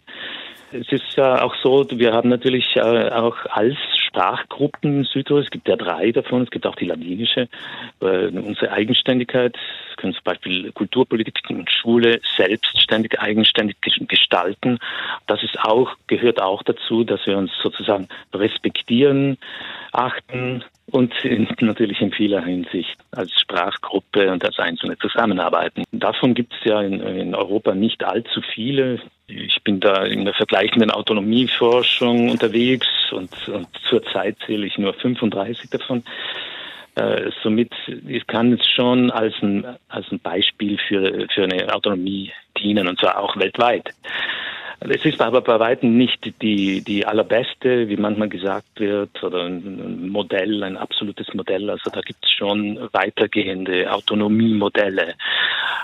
Es 0.72 0.90
ist 0.90 1.16
ja 1.16 1.42
auch 1.42 1.54
so, 1.62 1.86
wir 1.90 2.12
haben 2.12 2.28
natürlich 2.28 2.76
äh, 2.76 3.10
auch 3.10 3.36
als 3.50 3.76
Sprachgruppen 4.12 4.98
in 4.98 5.04
Südtirol, 5.04 5.42
es 5.42 5.50
gibt 5.50 5.66
ja 5.68 5.76
drei 5.76 6.12
davon, 6.12 6.42
es 6.42 6.50
gibt 6.50 6.66
auch 6.66 6.76
die 6.76 6.84
ladinische, 6.84 7.48
äh, 8.00 8.26
unsere 8.26 8.70
Eigenständigkeit, 8.70 9.56
können 9.96 10.12
zum 10.12 10.24
Beispiel 10.24 10.70
Kulturpolitik 10.72 11.48
und 11.48 11.70
Schule 11.70 12.20
selbstständig, 12.36 13.18
eigenständig 13.18 13.76
gestalten. 13.80 14.78
Das 15.26 15.42
ist 15.42 15.58
auch, 15.60 15.96
gehört 16.08 16.42
auch 16.42 16.62
dazu, 16.62 17.04
dass 17.04 17.26
wir 17.26 17.38
uns 17.38 17.50
sozusagen 17.62 18.08
respektieren, 18.34 19.38
achten 19.92 20.62
und 20.92 21.12
in, 21.24 21.48
natürlich 21.60 22.00
in 22.00 22.12
vieler 22.12 22.44
Hinsicht 22.44 22.96
als 23.12 23.32
Sprachgruppe 23.40 24.30
und 24.30 24.44
als 24.44 24.58
Einzelne 24.58 24.98
zusammenarbeiten. 24.98 25.84
Davon 25.90 26.34
gibt 26.34 26.52
es 26.52 26.64
ja 26.64 26.82
in, 26.82 27.00
in 27.00 27.34
Europa 27.34 27.74
nicht 27.74 28.04
allzu 28.04 28.42
viele. 28.54 29.00
Ich 29.26 29.62
bin 29.64 29.80
da 29.80 30.04
in 30.04 30.26
der 30.26 30.34
vergleichenden 30.34 30.90
Autonomieforschung 30.90 32.30
unterwegs 32.30 32.86
und, 33.10 33.30
und 33.48 33.68
zurzeit 33.88 34.36
zähle 34.44 34.66
ich 34.66 34.76
nur 34.76 34.92
35 34.92 35.70
davon. 35.70 36.04
Äh, 36.94 37.30
somit 37.42 37.72
kann 38.26 38.52
es 38.52 38.66
schon 38.68 39.10
als 39.10 39.34
ein, 39.40 39.64
als 39.88 40.12
ein 40.12 40.20
Beispiel 40.20 40.76
für, 40.88 41.26
für 41.32 41.44
eine 41.44 41.74
Autonomie 41.74 42.32
dienen 42.58 42.86
und 42.86 43.00
zwar 43.00 43.18
auch 43.18 43.34
weltweit. 43.38 43.94
Es 44.88 45.04
ist 45.04 45.20
aber 45.20 45.40
bei 45.40 45.58
weitem 45.60 45.96
nicht 45.96 46.40
die, 46.42 46.82
die 46.82 47.06
allerbeste, 47.06 47.88
wie 47.88 47.96
manchmal 47.96 48.28
gesagt 48.28 48.80
wird, 48.80 49.22
oder 49.22 49.44
ein 49.44 50.08
Modell, 50.08 50.62
ein 50.62 50.76
absolutes 50.76 51.32
Modell. 51.34 51.70
Also 51.70 51.90
da 51.90 52.00
gibt 52.00 52.24
es 52.24 52.30
schon 52.30 52.78
weitergehende 52.92 53.92
Autonomiemodelle. 53.92 55.14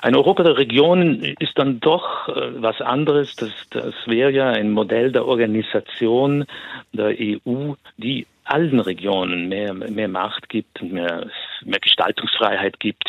Ein 0.02 0.14
Europa 0.14 0.42
der 0.42 0.56
Regionen 0.56 1.36
ist 1.38 1.58
dann 1.58 1.80
doch 1.80 2.28
äh, 2.28 2.62
was 2.62 2.80
anderes. 2.80 3.36
Das, 3.36 3.50
das 3.70 3.94
wäre 4.06 4.30
ja 4.30 4.50
ein 4.50 4.70
Modell 4.70 5.12
der 5.12 5.26
Organisation 5.26 6.44
der 6.92 7.14
EU, 7.18 7.74
die 7.96 8.26
allen 8.44 8.80
Regionen 8.80 9.48
mehr, 9.48 9.74
mehr 9.74 10.08
Macht 10.08 10.48
gibt, 10.48 10.82
mehr, 10.82 11.26
mehr 11.64 11.80
Gestaltungsfreiheit 11.80 12.80
gibt 12.80 13.04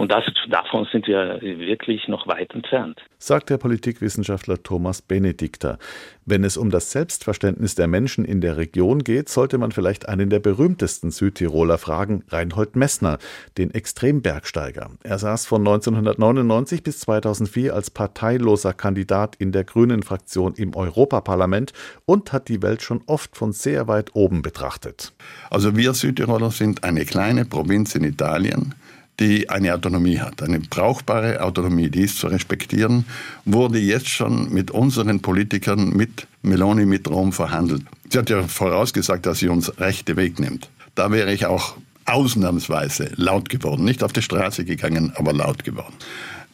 und 0.00 0.10
das, 0.10 0.24
davon 0.48 0.88
sind 0.90 1.06
wir 1.06 1.42
wirklich 1.42 2.08
noch 2.08 2.26
weit 2.26 2.54
entfernt. 2.54 2.98
Sagt 3.18 3.50
der 3.50 3.58
Politikwissenschaftler 3.58 4.62
Thomas 4.62 5.02
Benedikter. 5.02 5.78
Wenn 6.24 6.42
es 6.42 6.56
um 6.56 6.70
das 6.70 6.90
Selbstverständnis 6.90 7.74
der 7.74 7.86
Menschen 7.86 8.24
in 8.24 8.40
der 8.40 8.56
Region 8.56 9.04
geht, 9.04 9.28
sollte 9.28 9.58
man 9.58 9.72
vielleicht 9.72 10.08
einen 10.08 10.30
der 10.30 10.38
berühmtesten 10.38 11.10
Südtiroler 11.10 11.76
fragen, 11.76 12.24
Reinhold 12.28 12.76
Messner, 12.76 13.18
den 13.58 13.74
Extrembergsteiger. 13.74 14.90
Er 15.02 15.18
saß 15.18 15.44
von 15.44 15.60
1999 15.60 16.82
bis 16.82 17.00
2004 17.00 17.74
als 17.74 17.90
parteiloser 17.90 18.72
Kandidat 18.72 19.36
in 19.36 19.52
der 19.52 19.64
grünen 19.64 20.02
Fraktion 20.02 20.54
im 20.54 20.74
Europaparlament 20.74 21.74
und 22.06 22.32
hat 22.32 22.48
die 22.48 22.62
Welt 22.62 22.80
schon 22.80 23.02
oft 23.06 23.36
von 23.36 23.52
sehr 23.52 23.86
weit 23.86 24.14
oben 24.14 24.40
betrachtet. 24.40 25.12
Also 25.50 25.76
wir 25.76 25.92
Südtiroler 25.92 26.52
sind 26.52 26.84
eine 26.84 27.04
kleine 27.04 27.44
Provinz 27.44 27.69
in 27.70 28.04
Italien 28.04 28.74
die 29.20 29.50
eine 29.50 29.74
Autonomie 29.74 30.18
hat, 30.18 30.42
eine 30.42 30.58
brauchbare 30.58 31.42
Autonomie, 31.42 31.90
die 31.90 32.02
ist 32.02 32.18
zu 32.18 32.26
respektieren, 32.26 33.04
wurde 33.44 33.78
jetzt 33.78 34.08
schon 34.08 34.52
mit 34.52 34.70
unseren 34.70 35.20
Politikern, 35.20 35.90
mit 35.90 36.26
Meloni, 36.42 36.86
mit 36.86 37.06
Rom 37.08 37.32
verhandelt. 37.32 37.82
Sie 38.08 38.18
hat 38.18 38.30
ja 38.30 38.42
vorausgesagt, 38.42 39.26
dass 39.26 39.38
sie 39.38 39.48
uns 39.48 39.78
Rechte 39.78 40.16
wegnimmt. 40.16 40.70
Da 40.94 41.12
wäre 41.12 41.32
ich 41.32 41.44
auch 41.44 41.76
ausnahmsweise 42.06 43.12
laut 43.16 43.50
geworden, 43.50 43.84
nicht 43.84 44.02
auf 44.02 44.12
die 44.14 44.22
Straße 44.22 44.64
gegangen, 44.64 45.12
aber 45.14 45.34
laut 45.34 45.64
geworden. 45.64 45.94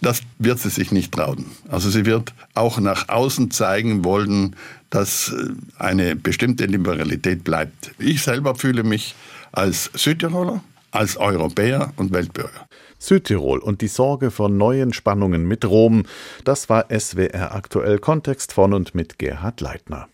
Das 0.02 0.20
wird 0.38 0.58
sie 0.58 0.68
sich 0.68 0.92
nicht 0.92 1.12
trauen. 1.12 1.46
Also 1.68 1.88
sie 1.88 2.04
wird 2.04 2.34
auch 2.54 2.80
nach 2.80 3.08
außen 3.08 3.50
zeigen 3.50 4.04
wollen, 4.04 4.56
dass 4.90 5.32
äh, 5.32 5.52
eine 5.78 6.16
bestimmte 6.16 6.66
Liberalität 6.66 7.44
bleibt. 7.44 7.92
Ich 7.98 8.22
selber 8.22 8.56
fühle 8.56 8.82
mich 8.82 9.14
als 9.52 9.90
Südtiroler, 9.94 10.62
als 10.96 11.16
Europäer 11.16 11.92
und 11.96 12.12
Weltbürger. 12.12 12.66
Südtirol 12.98 13.58
und 13.58 13.82
die 13.82 13.88
Sorge 13.88 14.30
vor 14.30 14.48
neuen 14.48 14.92
Spannungen 14.92 15.46
mit 15.46 15.64
Rom, 15.64 16.04
das 16.44 16.68
war 16.68 16.86
SWR 16.90 17.54
aktuell 17.54 17.98
Kontext 17.98 18.52
von 18.52 18.72
und 18.72 18.94
mit 18.94 19.18
Gerhard 19.18 19.60
Leitner. 19.60 20.04